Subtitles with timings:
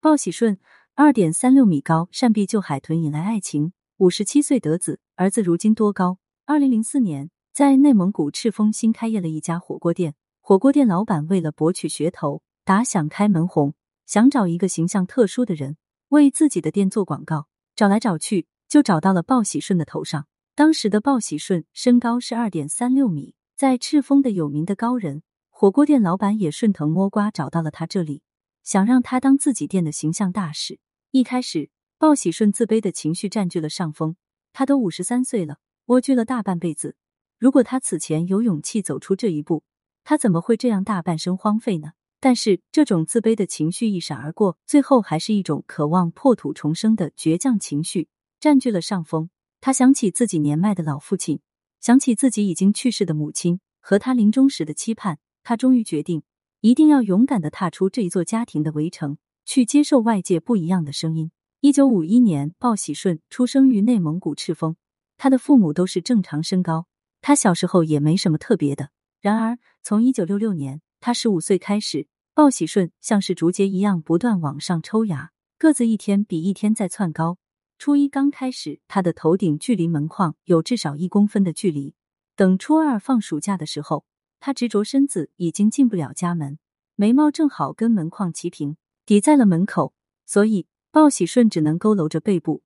[0.00, 0.60] 鲍喜顺
[0.94, 6.18] 二点三六米高，善臂救海豚引来爱情，五十七岁得子，儿子如今多高？
[6.46, 13.74] 二零零四年，在内蒙古赤峰新开业了一家火锅店，火锅店老板为了博取噱头，打响开门红，
[14.06, 15.76] 想找一个形象特殊的人
[16.10, 20.28] 为自己的店做广告，找来找去就找到了鲍喜顺的头上。
[20.54, 28.22] 当时的鲍喜顺身高是二点三六米，在赤峰的有名的高人，火锅店老板也顺藤摸瓜找到了他这里。
[28.68, 30.78] 想让他当自己店的形象大使。
[31.10, 34.16] 一开始，鲍喜顺自卑的情绪占据了上风。
[34.52, 36.94] 他都五十三岁了，蜗居了大半辈子。
[37.38, 39.64] 如果他此前有勇气走出这一步，
[40.04, 41.92] 他怎么会这样大半生荒废呢？
[42.20, 49.30] 但是，这种自卑的情绪一闪而过，最后还是一种渴望破土重生的倔强情绪占据了上风。
[49.62, 51.40] 他想起自己年迈的老父亲，
[51.80, 56.22] 想起自己已经去世的母亲和他临终时的期盼，他终于决定。
[56.60, 61.30] 一定要勇敢的踏出这一座家庭的围城，去接受外界不一样的声音。
[61.60, 64.74] 一九五一年，鲍喜顺出生于内蒙古赤峰，
[65.16, 66.86] 他的父母都是正常身高，
[67.20, 68.90] 他小时候也没什么特别的。
[69.20, 77.38] 然而，从一九六六年他十五岁开始，鲍喜顺像是竹节一样不断往上抽芽，个子一天比一天在窜高。
[77.78, 81.94] 初一刚开始，他的头顶距离门框有至少一公分的距离。
[82.34, 84.07] 等初二放暑假的时候。
[84.40, 86.58] 他执着身子已经进不了家门，
[86.96, 89.94] 眉毛正好跟门框齐平，抵在了门口，
[90.26, 92.62] 所以鲍喜顺只能佝偻着背部，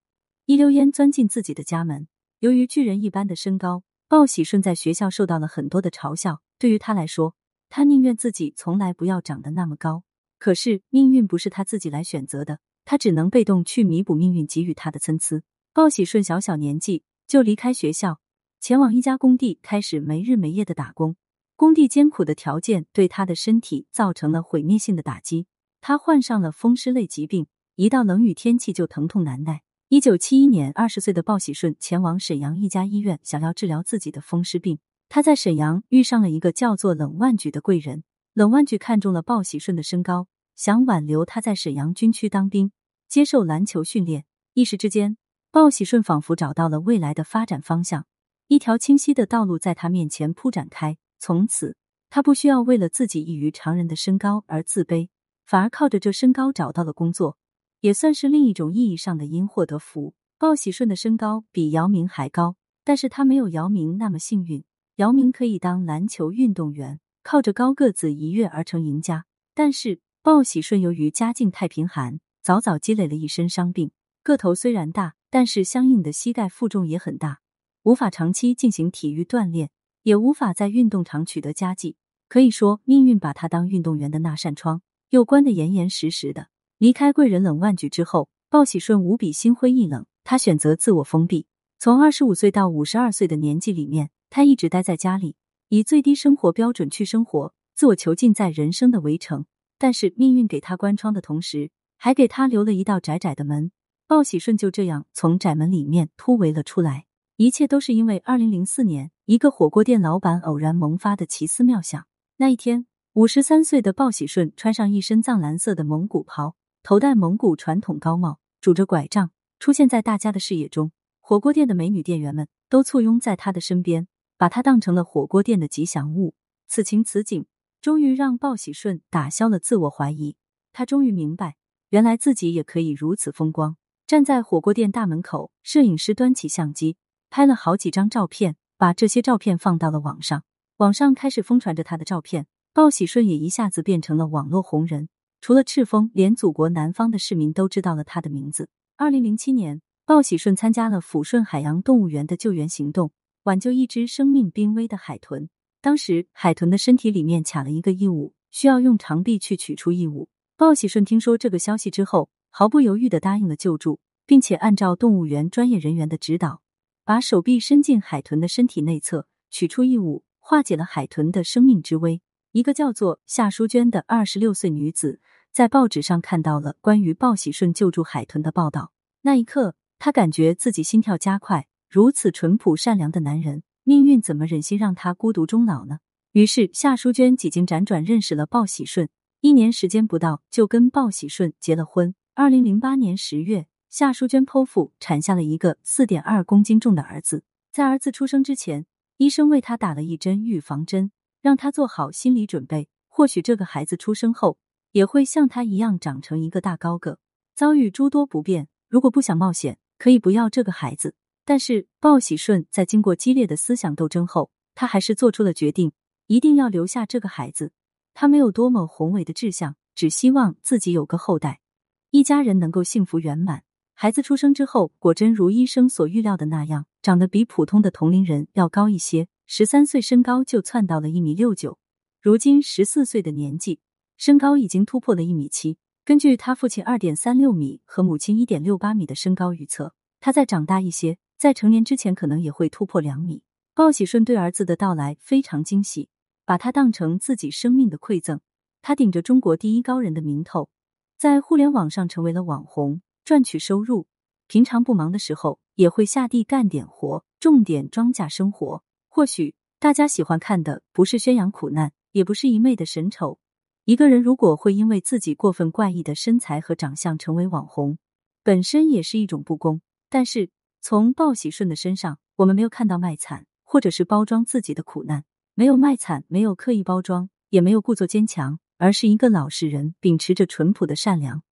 [0.47, 2.09] 一溜烟钻进自己的家门。
[2.41, 6.43] 由于巨人一般的身高，鲍喜顺在学校受到了很多的嘲笑。
[6.59, 7.35] 对于他来说，
[7.69, 10.05] 他宁愿自己从来不要长得那么高。
[10.39, 15.43] 可是命运不是他自己来选择的，他只能被动去弥补命运给予他的参差。
[15.73, 18.21] 鲍喜顺小小年纪就离开学校，
[18.61, 21.17] 前往一家工地，开始没日没夜的打工。
[21.63, 25.47] 工地艰苦的条件对他的身体造成了毁灭性的打击，
[25.81, 27.47] 他患上了风湿类疾病，
[27.77, 29.63] 一到冷雨天气就疼痛难耐。
[29.87, 34.81] 一九七一年，二十岁的鲍喜顺前往沈阳一家医院，想要治疗自己的风湿病。
[35.09, 38.03] 他在沈阳遇上了一个叫做冷万举的贵人，
[38.35, 42.73] 冷万举看中了鲍喜顺的身高，想挽留他在沈阳军区当兵，
[43.09, 44.25] 接受篮球训练。
[44.55, 45.17] 一时之间，
[45.53, 48.07] 鲍喜顺仿佛找到了未来的发展方向，
[48.49, 50.97] 一条清晰的道路在他面前铺展开。
[51.25, 51.77] 从此，
[52.11, 55.09] 他不需要为了自己异于常人的身高而自卑，
[55.47, 57.39] 反而靠着这身高找到了工作，
[57.79, 60.15] 也算是另一种意义上的因祸得福。
[60.37, 64.65] 鲍喜顺的身高比姚明还高，但是他没有姚明那么幸运。
[64.97, 69.25] 姚明可以当篮球运动员，靠着高个子一跃而成赢家，
[69.55, 73.93] 但是鲍喜顺由于家境太贫寒，早早积累了一身伤病，
[74.25, 77.39] 个头虽然大，但是相应的膝盖负重也很大，
[77.85, 79.71] 无法长期进行体育锻炼。
[80.03, 81.97] 也无法在运动场取得佳绩，
[82.29, 86.49] 可以说命运把他当运动员的那扇窗又关得严严实实的。
[86.79, 91.47] 离开贵人冷万举之后，鲍喜顺无比心灰意冷，他选择自我封闭。
[91.79, 95.37] 从二十五岁到五十二岁的年纪里面，他一直待在家里，
[95.69, 99.47] 以最低生活标准去生活，自我囚禁在人生的围城。
[99.79, 103.71] 但是命运给他关窗的同时，还给他留了一道窄窄的门。
[104.09, 107.07] 鲍喜顺就这样从窄门里面突围了出来。
[107.37, 109.12] 一切都是因为二零零四年。
[109.25, 112.09] 一个火锅店老板偶然萌发的奇思妙想。
[112.39, 119.31] 那一天，五十三岁的鲍喜顺穿上一身藏蓝色的蒙古袍，头戴蒙古传统高帽，拄着拐杖，
[119.61, 120.91] 出现在大家的视野中。
[121.21, 126.35] 火锅店的美女店员们都簇拥在他的身边，把他当成了火锅店的吉祥物。
[126.67, 127.47] 此情此景，
[127.81, 130.35] 终于让鲍喜顺打消了自我怀疑。
[130.73, 131.55] 他终于明白，
[131.91, 133.77] 原来自己也可以如此风光。
[134.05, 136.97] 站在火锅店大门口，摄影师端起相机，
[137.31, 138.57] 拍了好几张照片。
[138.83, 140.43] 把这些照片放到了网上，
[140.79, 145.09] 网上开始疯传着他的照片，鲍喜顺也一下子变成了网络红人。
[145.41, 148.69] 除了赤峰，连祖国南方的市民都知道了他的名字。
[148.97, 153.13] 二零零七年，鲍喜顺参加了抚顺海洋动物园的救援行动，
[153.45, 155.49] 挽救一只生命濒危的海豚。
[155.81, 160.29] 当时，海豚的身体里面卡了一个异物，需要用长臂去取出异物。
[160.57, 166.63] 鲍喜顺听说这个消息之后，毫不犹豫的答应了救助，并且按照动物园专业人员的指导。
[167.05, 172.23] 把手臂伸进海豚的身体内侧，取出异物，化解了海豚的生命之危。
[172.53, 175.21] 一个叫做夏淑娟的二十六岁女子，
[175.53, 178.93] 在报纸上看到了关于鲍喜顺救助海豚的报道。
[179.23, 181.67] 那一刻，她感觉自己心跳加快。
[181.89, 185.99] 如此淳朴善良的男人，命运怎么忍心让他孤独终老呢？
[186.33, 189.09] 于是，夏淑娟几经辗转认识了鲍喜顺，
[189.41, 192.15] 一年时间不到，就跟鲍喜顺结了婚。
[192.35, 193.67] 二零零八年十月。
[193.93, 198.87] 夏淑娟剖腹产下了一个四点二公斤重的儿子，在儿子出生之前，
[199.19, 201.13] 医生为他打了一针预防针，
[201.43, 202.89] 让他做好心理准备。
[203.07, 204.57] 或许这个孩子出生后
[204.93, 207.19] 也会像他一样长成一个大高个。
[207.55, 211.15] 遭遇诸多不便，如果不想冒险，可以不要这个孩子。
[211.45, 215.93] 但是鲍喜顺在经过激烈的思想斗争后，他还是做出了决定，
[216.29, 217.73] 一定要留下这个孩子。
[218.15, 221.61] 他没有多么宏伟的志向，只希望自己有个后代，
[222.09, 223.65] 一家人能够幸福圆满。
[224.03, 229.29] 孩子出生之后，果真如医生所预料的那样，长得比普通的同龄人要高一些。
[229.47, 231.79] 十三岁身高就窜到了一米六九，
[232.21, 233.79] 如今十四岁的年纪，
[234.17, 235.79] 身高已经突破了一米七。
[236.05, 243.45] 根据他父亲二点三六米和母亲一点六八米的身高预测，他再长大一些，在成年之前可能也会突破两米。
[243.73, 246.09] 鲍喜顺对儿子的到来非常惊喜，
[246.45, 248.41] 把他当成自己生命的馈赠。
[248.81, 250.71] 他顶着中国第一高人的名头，
[251.17, 254.07] 在互联网上成为了网红，赚取收入。
[254.47, 258.83] 平常不忙的时候，也会下地干点活，种点庄稼生活。
[259.09, 263.39] 或许大家喜欢看的不是宣扬苦难，也不是一昧的神丑。
[263.85, 267.99] 一个人如果会因为自己过分怪异的身材和长相成为网红，
[268.43, 269.81] 本身也是一种不公。
[270.09, 275.25] 但是从鲍喜顺的身上，我们没有看到卖惨，或者是包装自己的苦难，
[275.55, 281.43] 没有卖惨，没有刻意包装，也没有故作坚强，而是一个老实人，秉持着淳朴的善良。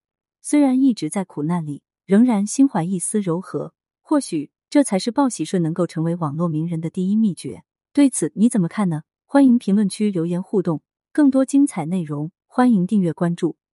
[0.50, 3.72] 虽然一直在苦难里，仍然心怀一丝柔和。
[4.02, 7.62] 或许这才是报喜顺能够成为网络名人的第一秘诀。
[7.92, 9.02] 对此你怎么看呢？
[9.26, 10.82] 欢迎评论区留言互动。
[11.12, 13.59] 更多精彩内容，欢迎订阅关注。